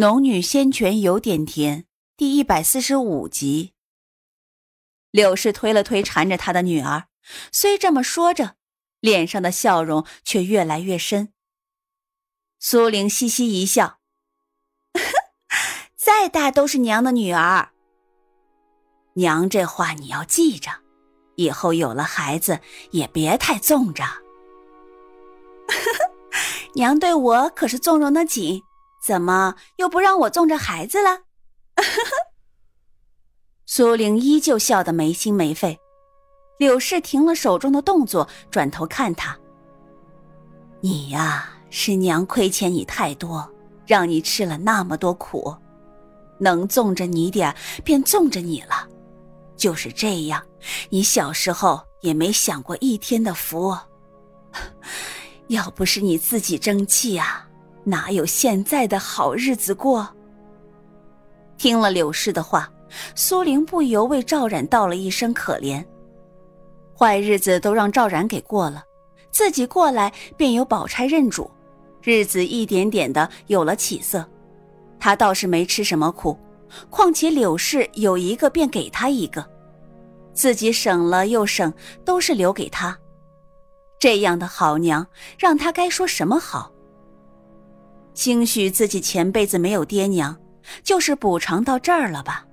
[0.00, 1.84] 农女先泉有点甜，
[2.16, 3.74] 第一百四十五集。
[5.10, 7.08] 柳氏推了推缠着她的女儿，
[7.52, 8.54] 虽这么说着，
[9.00, 11.34] 脸上的笑容却越来越深。
[12.58, 13.98] 苏玲嘻嘻一笑
[15.94, 17.68] ：“再大都是娘的女儿。
[19.16, 20.70] 娘这话你要记着，
[21.36, 22.60] 以后有了孩子
[22.92, 24.04] 也别太纵着。
[26.72, 28.62] 娘对我可是纵容的紧。”
[29.00, 31.22] 怎么又不让我纵着孩子了？
[33.66, 35.78] 苏玲依旧笑得没心没肺。
[36.58, 39.38] 柳氏停了手中的动作，转头看他
[40.82, 43.50] ：“你呀，是娘亏欠你太多，
[43.86, 45.56] 让你吃了那么多苦，
[46.38, 48.86] 能纵着你点便纵着你了。
[49.56, 50.44] 就是这样，
[50.90, 53.74] 你小时候也没享过一天的福。
[55.48, 57.46] 要不是你自己争气啊！”
[57.84, 60.08] 哪有现在的好日子过？
[61.56, 62.70] 听了柳氏的话，
[63.14, 65.84] 苏玲不由为赵冉道了一声可怜。
[66.96, 68.84] 坏日子都让赵冉给过了，
[69.30, 71.50] 自己过来便由宝钗认主，
[72.02, 74.26] 日子一点点的有了起色。
[74.98, 76.38] 他倒是没吃什么苦，
[76.90, 79.44] 况且柳氏有一个便给他一个，
[80.34, 81.72] 自己省了又省，
[82.04, 82.98] 都是留给他。
[83.98, 85.06] 这样的好娘，
[85.38, 86.70] 让他该说什么好？
[88.20, 90.36] 兴许自己前辈子没有爹娘，
[90.82, 92.44] 就是补偿到这儿了吧。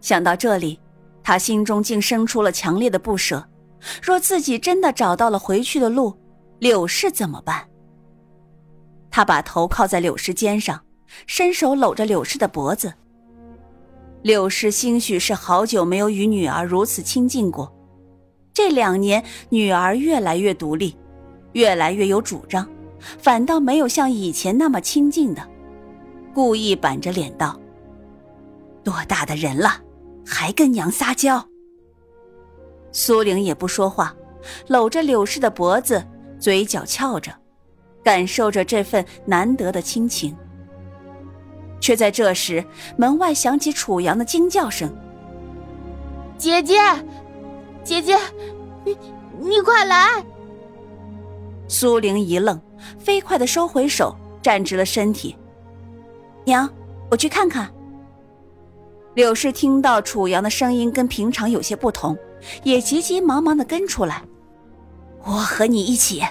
[0.00, 0.80] 想到这里，
[1.22, 3.46] 他心中竟生出了强烈的不舍。
[4.02, 6.16] 若自己真的找到了回去的路，
[6.60, 7.68] 柳氏怎么办？
[9.10, 10.82] 他把头靠在柳氏肩上，
[11.26, 12.90] 伸手搂着柳氏的脖子。
[14.22, 17.70] 柳氏兴许是好久没有与女儿如此亲近过，
[18.54, 20.96] 这两年女儿越来越独立，
[21.52, 22.66] 越来越有主张。
[23.18, 25.42] 反倒没有像以前那么亲近的，
[26.34, 27.58] 故意板着脸道
[28.84, 29.80] ：“多大的人了，
[30.26, 31.46] 还跟娘撒娇？”
[32.92, 34.14] 苏玲也不说话，
[34.68, 36.04] 搂着柳氏的脖子，
[36.38, 37.32] 嘴角翘着，
[38.04, 40.36] 感受着这份难得的亲情。
[41.80, 42.64] 却在这时，
[42.96, 44.94] 门外响起楚阳的惊叫声
[46.38, 46.76] ：“姐姐，
[47.82, 48.16] 姐姐，
[48.84, 48.96] 你
[49.40, 50.24] 你快来！”
[51.66, 52.60] 苏玲一愣。
[52.98, 55.36] 飞快的收回手，站直了身体。
[56.44, 56.68] 娘，
[57.10, 57.72] 我去看看。
[59.14, 62.16] 柳氏听到楚阳的声音跟平常有些不同，
[62.62, 64.22] 也急急忙忙的跟出来。
[65.24, 66.22] 我和你一起。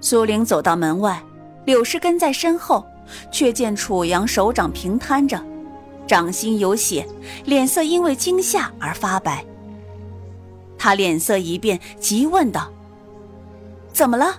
[0.00, 1.22] 苏玲走到门外，
[1.64, 2.84] 柳氏跟在身后，
[3.30, 5.42] 却见楚阳手掌平摊着，
[6.06, 7.06] 掌心有血，
[7.44, 9.44] 脸色因为惊吓而发白。
[10.76, 12.68] 他脸色一变，急问道
[13.94, 14.34] ：“怎么了？”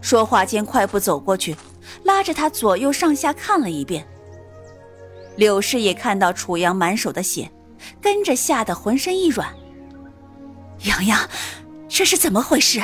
[0.00, 1.56] 说话间，快步走过去，
[2.04, 4.06] 拉着他左右上下看了一遍。
[5.36, 7.50] 柳氏也看到楚阳满手的血，
[8.00, 9.54] 跟着吓得浑身一软。
[10.84, 11.28] 阳阳，
[11.88, 12.82] 这是怎么回事？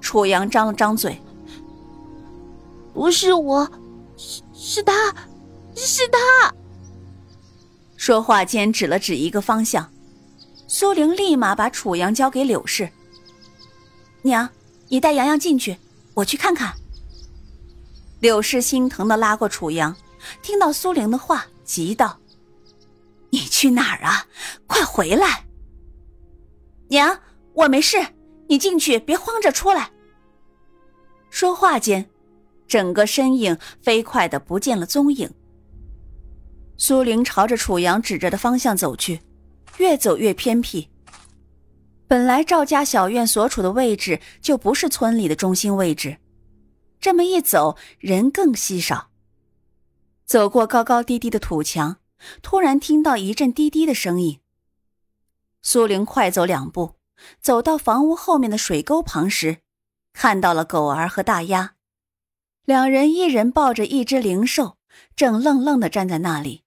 [0.00, 1.20] 楚阳张了张嘴
[2.92, 3.70] ：“不是我，
[4.16, 4.92] 是是他，
[5.74, 6.52] 是他。”
[7.96, 9.90] 说话间指了指一个方向，
[10.66, 12.90] 苏玲立马把楚阳交给柳氏
[14.22, 14.48] ：“娘。”
[14.90, 15.76] 你带洋洋进去，
[16.14, 16.74] 我去看看。
[18.18, 19.96] 柳氏心疼的拉过楚阳，
[20.42, 22.18] 听到苏玲的话，急道
[23.30, 24.26] ：“你去哪儿啊？
[24.66, 25.46] 快回来！”
[26.90, 27.20] 娘，
[27.54, 28.04] 我没事，
[28.48, 29.92] 你进去，别慌着出来。
[31.30, 32.10] 说话间，
[32.66, 35.30] 整个身影飞快的不见了踪影。
[36.76, 39.20] 苏玲朝着楚阳指着的方向走去，
[39.78, 40.88] 越走越偏僻。
[42.10, 46.18] 本来赵家小院所处的位置就不是村里的中心位置，
[46.98, 49.12] 这么一走，人更稀少。
[50.24, 51.98] 走过高高低低的土墙，
[52.42, 54.40] 突然听到一阵滴滴的声音。
[55.62, 56.96] 苏玲快走两步，
[57.40, 59.58] 走到房屋后面的水沟旁时，
[60.12, 61.74] 看到了狗儿和大鸭，
[62.64, 64.78] 两人一人抱着一只灵兽，
[65.14, 66.64] 正愣愣的站在那里。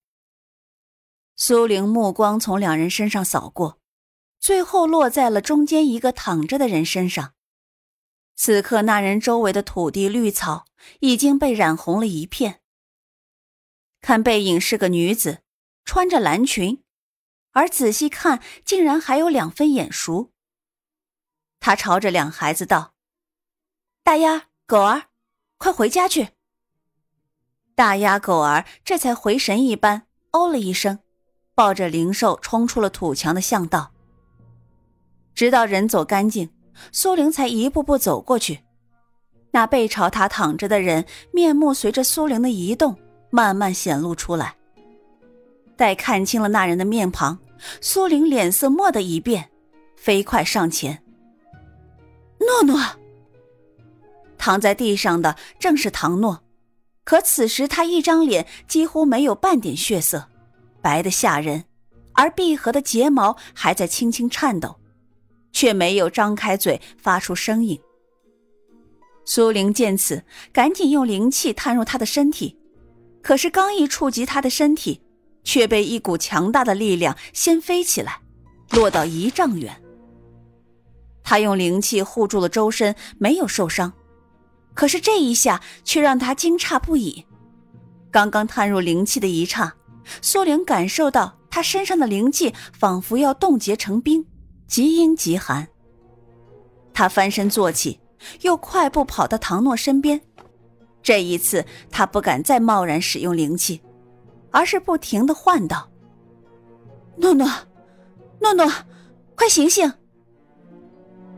[1.35, 3.79] 苏玲目光从两人身上扫过。
[4.43, 7.33] 最后落在了中间一个躺着的人身上。
[8.35, 10.65] 此刻，那人周围的土地、绿草
[10.99, 12.59] 已经被染红了一片。
[14.01, 15.43] 看背影是个女子，
[15.85, 16.83] 穿着蓝裙，
[17.51, 20.33] 而仔细看，竟然还有两分眼熟。
[21.61, 22.95] 他朝着两孩子道
[24.03, 25.03] ：“大丫、狗儿，
[25.57, 26.31] 快回家去。”
[27.75, 30.99] 大丫、狗儿这才回神一般，哦了一声，
[31.55, 33.92] 抱着灵兽冲出了土墙的巷道。
[35.43, 36.49] 直到人走干净，
[36.93, 38.61] 苏玲才一步步走过去。
[39.51, 42.95] 那背朝他躺着的人面目随着苏玲的移动
[43.29, 44.55] 慢慢显露出来。
[45.75, 47.37] 待看清了那人的面庞，
[47.81, 49.49] 苏玲脸色蓦的一变，
[49.97, 51.03] 飞快上前。
[52.39, 52.81] 诺诺。
[54.37, 56.41] 躺在地上的正是唐诺，
[57.03, 60.29] 可此时他一张脸几乎没有半点血色，
[60.81, 61.65] 白的吓人，
[62.13, 64.77] 而闭合的睫毛还在轻轻颤抖，
[65.53, 67.79] 却没有张开嘴发出声音。
[69.23, 72.57] 苏玲见此，赶紧用灵气探入他的身体，
[73.21, 74.99] 可是刚一触及他的身体，
[75.45, 78.19] 却被一股强大的力量掀飞起来，
[78.71, 79.81] 落到一丈远。
[81.23, 83.93] 他用灵气护住了周身，没有受伤。
[84.73, 87.25] 可是这一下却让他惊诧不已。
[88.11, 89.73] 刚刚探入灵气的一刹，
[90.21, 94.25] 苏玲感受到他身上的灵气仿佛要冻结成冰，
[94.73, 95.67] 极阴极寒。
[96.95, 97.99] 他翻身坐起，
[98.41, 100.19] 又快步跑到唐诺身边。
[101.03, 103.79] 这一次，他不敢再贸然使用灵气，
[104.49, 105.91] 而是不停的唤道
[107.17, 107.47] ：“诺诺，
[108.39, 108.65] 诺诺，
[109.35, 109.93] 快醒醒！”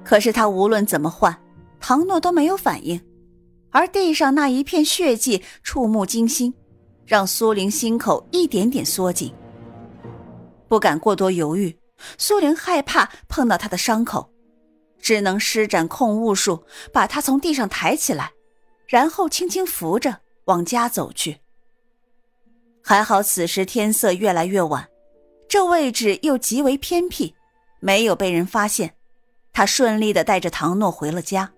[0.02, 1.38] 可是他无论怎么唤，
[1.82, 3.02] 唐诺都没有反应。
[3.70, 6.54] 而地上那一片血迹触目惊心，
[7.06, 9.34] 让苏玲心口一点点缩紧。
[10.70, 11.78] 不敢过多犹豫，
[12.18, 14.32] 苏玲害怕碰到他的伤口，
[15.00, 18.32] 只能施展控物术，把他从地上抬起来，
[18.88, 21.40] 然后轻轻扶着往家走去。
[22.84, 24.88] 还好此时天色越来越晚，
[25.48, 27.36] 这位置又极为偏僻，
[27.80, 28.96] 没有被人发现，
[29.52, 31.52] 他顺利的带着唐诺回了家。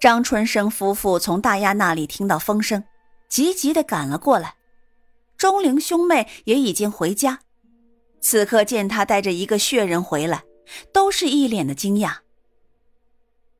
[0.00, 2.84] 张春生夫妇从大丫那里听到风声，
[3.28, 4.54] 急急的赶了过来。
[5.36, 7.40] 钟灵兄妹也已经回家，
[8.20, 10.42] 此刻见他带着一个血人回来，
[10.92, 12.16] 都是一脸的惊讶。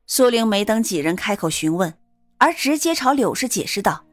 [0.05, 1.93] 苏玲没等几人开口询问，
[2.37, 4.03] 而直接朝柳氏解释道：“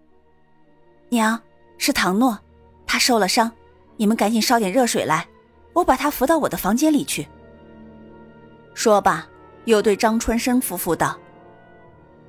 [1.11, 1.41] 娘，
[1.79, 2.39] 是唐诺，
[2.87, 3.51] 他受了伤，
[3.97, 5.27] 你们赶紧烧点热水来，
[5.73, 7.27] 我把他扶到我的房间里去。”
[8.75, 9.27] 说罢，
[9.65, 11.19] 又对张春生夫妇道。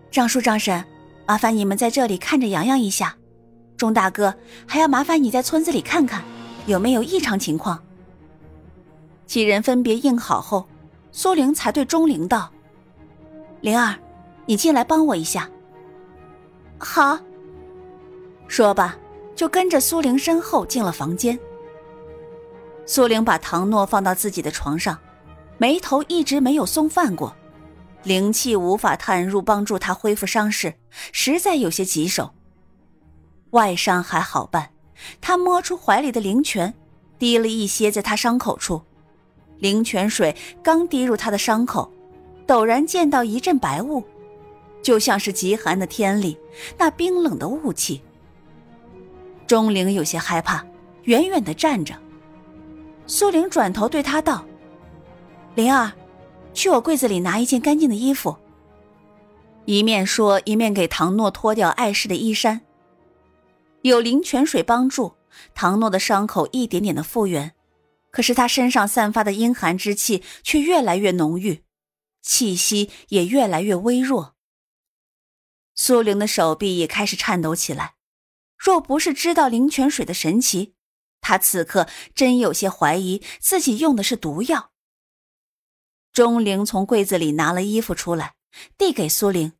[0.10, 0.84] 张叔、张婶，
[1.28, 3.18] 麻烦你们在这里看着洋洋一下。
[3.75, 4.34] 钟大哥，
[4.66, 6.24] 还要麻烦你在村子里看看，
[6.66, 7.84] 有没有异常情况。
[9.27, 10.65] 几人分别应好后，
[11.12, 12.50] 苏玲才对钟灵道
[13.62, 13.95] ：“灵儿，
[14.45, 15.50] 你进来帮我一下。”
[16.79, 17.19] 好。
[18.47, 18.97] 说罢，
[19.35, 21.38] 就跟着苏玲身后进了房间。
[22.85, 24.97] 苏玲把唐诺放到自己的床上，
[25.57, 27.35] 眉头一直没有松泛过。
[28.03, 30.75] 灵气无法探入，帮助他恢复伤势，
[31.12, 32.33] 实在有些棘手。
[33.50, 34.69] 外伤还好办，
[35.19, 36.73] 他摸出怀里的灵泉，
[37.19, 38.81] 滴了一些在他伤口处。
[39.59, 41.92] 灵泉水刚滴入他的伤口，
[42.45, 44.04] 陡然见到一阵白雾，
[44.81, 46.38] 就像是极寒的天里
[46.77, 48.01] 那冰冷的雾气。
[49.45, 50.65] 钟灵有些害怕，
[51.04, 51.95] 远远的站着。
[53.06, 54.45] 苏玲转头对他道
[55.56, 55.92] ：“灵儿。”
[56.54, 58.36] 去我柜子里拿一件干净的衣服。
[59.65, 62.62] 一面说，一面给唐诺脱掉碍事的衣衫。
[63.83, 65.13] 有灵泉水帮助，
[65.54, 67.54] 唐诺的伤口一点点的复原，
[68.18, 71.64] 可是他身上散发的阴寒之气却越来越浓郁，
[72.24, 74.36] 气息也越来越微弱。
[75.75, 77.94] 苏玲的手臂也开始颤抖起来。
[78.57, 80.74] 若不是知道灵泉水的神奇，
[81.21, 84.74] 他此刻真有些怀疑自己用的是毒药。
[86.12, 88.33] 钟灵从柜子里拿了衣服出来，
[88.80, 89.54] 递给苏玲。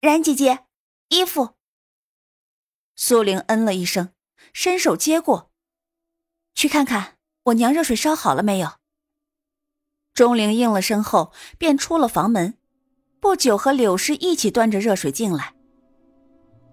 [0.00, 0.66] 冉姐姐，
[1.08, 1.56] 衣服。
[2.94, 4.14] 苏玲嗯了一声，
[4.52, 5.50] 伸手接过，
[6.54, 7.13] 去看看
[7.44, 8.72] 我娘热水烧好了没有。
[10.14, 12.54] 钟灵应了声后，便出了房门。
[13.20, 15.54] 不久，和柳氏一起端着热水进来。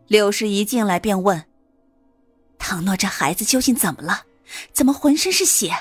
[0.08, 1.46] 柳氏一进来便问
[2.60, 4.26] ：“唐诺这孩子究竟怎么了？
[4.72, 5.72] 怎么浑身是血？”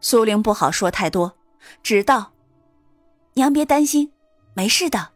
[0.00, 1.36] 苏玲不好说太多，
[1.82, 2.32] 只道
[3.34, 4.12] ：“娘别担心，
[4.54, 5.10] 没事的。”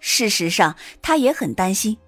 [0.00, 1.98] 事实上，她也很担心，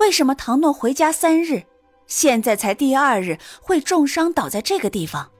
[0.00, 1.64] 为什么唐诺回家三日，
[2.12, 5.30] 现在才第二日会重伤倒在这个地方？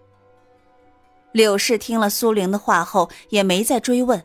[1.31, 4.25] 柳氏听了苏玲的话后，也没再追问，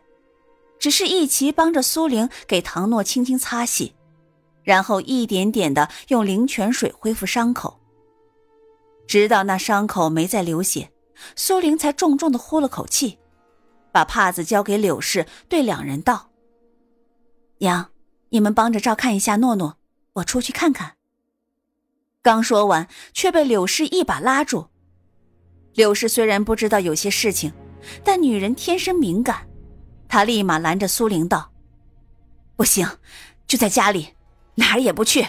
[0.79, 3.93] 只是一齐帮着苏玲给唐诺轻轻擦洗，
[4.63, 7.81] 然后一点点的用灵泉水恢复伤口，
[9.05, 10.89] 直到那伤口没再流血。
[11.35, 13.19] 苏玲才重重的呼了口气，
[13.91, 16.29] 把帕子交给柳氏，对两人道
[17.59, 17.89] ：“娘，
[18.29, 19.75] 你们帮着照看一下诺诺，
[20.13, 20.93] 我出去看看。”
[22.27, 24.67] 刚说完，却被柳氏一把拉住。
[25.75, 27.53] 柳氏虽然不知道有些事情，
[28.03, 29.47] 但女人天生敏感，
[30.09, 31.53] 她立马拦着苏玲道
[32.57, 32.85] ：“不行，
[33.47, 34.09] 就在家里，
[34.55, 35.25] 哪儿也不去。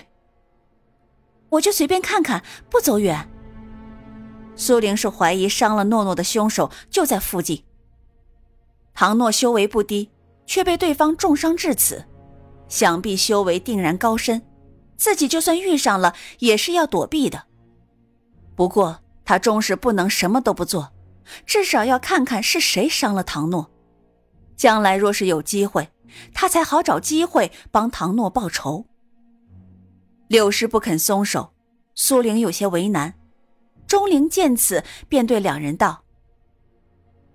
[1.51, 3.31] 我就随便看看，不走远。”
[4.57, 7.63] 苏玲是怀疑伤了诺诺的凶手就在附近。
[8.93, 10.11] 唐诺修为不低，
[10.47, 12.05] 却被对方重伤至此，
[12.67, 14.43] 想必修为定然高深，
[14.99, 17.45] 自己就算遇上了也是要躲避的。
[18.55, 20.93] 不过他终是不能什么都不做，
[21.47, 23.71] 至少要看看是谁伤了唐诺。
[24.57, 25.89] 将来若是有机会，
[26.35, 28.85] 他才好找机会帮唐诺报仇。
[30.27, 31.55] 柳氏不肯松手，
[31.95, 33.15] 苏玲有些为难。
[33.87, 36.03] 钟灵见此，便对两人道：“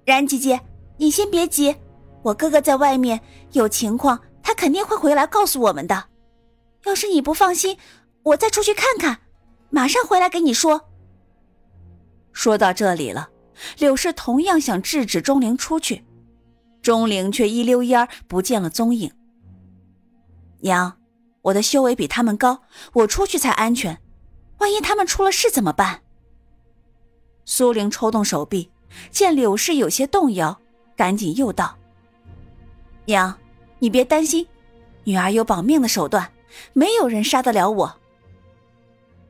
[0.05, 0.61] 然姐姐，
[0.97, 1.75] 你先别急，
[2.21, 3.19] 我哥哥在外面
[3.53, 6.03] 有情况，他肯定会回来告诉我们的。
[6.85, 7.77] 要是你不放心，
[8.23, 9.21] 我再出去看看，
[9.69, 10.89] 马上回来给你说。”
[12.33, 13.29] 说到这里了，
[13.77, 16.03] 柳氏同样想制止钟灵出去。
[16.81, 19.11] 钟灵却一溜烟不见了踪影。
[20.59, 20.97] 娘，
[21.41, 22.63] 我的修为比他们高，
[22.93, 24.01] 我出去才安全。
[24.57, 26.01] 万一他们出了事怎么办？
[27.45, 28.69] 苏玲抽动手臂，
[29.11, 30.59] 见柳氏有些动摇，
[30.97, 31.77] 赶紧又道
[33.05, 33.37] ：“娘，
[33.79, 34.47] 你别担心，
[35.03, 36.29] 女儿有保命的手段，
[36.73, 37.99] 没有人杀得了我。”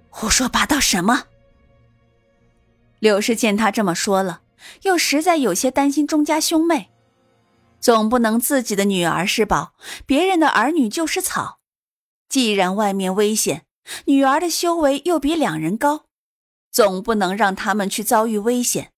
[0.10, 1.24] 胡说八道什么？
[3.00, 4.44] 柳氏见他这么说了，
[4.84, 6.90] 又实在有些担心钟家兄妹。
[7.82, 9.74] 总不能自己的女儿是宝，
[10.06, 11.60] 别人的儿女就是草。
[12.30, 13.66] 既然外面危险，
[14.06, 16.06] 女儿的修为又比两人高，
[16.72, 18.93] 总不能让他们去遭遇危险。